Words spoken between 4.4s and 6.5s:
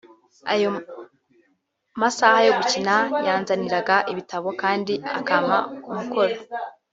kandi akampa umukoro